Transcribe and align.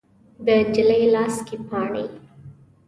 د 0.45 0.47
نجلۍ 0.61 1.03
لاس 1.13 1.35
کې 1.47 1.57
پاڼې 1.69 2.05